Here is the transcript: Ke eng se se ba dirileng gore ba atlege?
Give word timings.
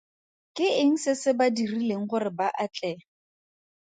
Ke 0.59 0.67
eng 0.83 0.95
se 1.03 1.13
se 1.21 1.31
ba 1.41 1.47
dirileng 1.57 2.05
gore 2.13 2.31
ba 2.37 2.47
atlege? 2.65 3.07